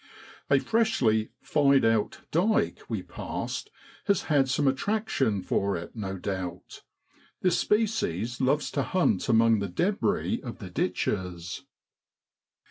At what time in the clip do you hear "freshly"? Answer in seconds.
0.57-1.29